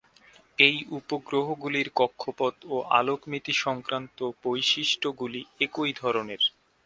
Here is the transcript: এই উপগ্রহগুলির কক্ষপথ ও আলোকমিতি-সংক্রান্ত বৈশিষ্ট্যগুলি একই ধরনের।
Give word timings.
এই 0.57 0.77
উপগ্রহগুলির 0.91 1.87
কক্ষপথ 1.95 2.55
ও 2.65 2.85
আলোকমিতি-সংক্রান্ত 2.99 4.17
বৈশিষ্ট্যগুলি 4.43 5.41
একই 5.59 5.91
ধরনের। 6.01 6.41